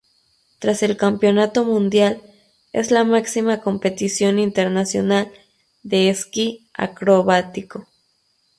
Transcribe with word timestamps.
Tras 0.57 0.81
el 0.81 0.97
Campeonato 0.97 1.63
Mundial, 1.63 2.23
es 2.73 2.89
la 2.89 3.03
máxima 3.03 3.61
competición 3.61 4.39
internacional 4.39 5.31
de 5.83 6.09
esquí 6.09 6.65
acrobático. 6.73 7.87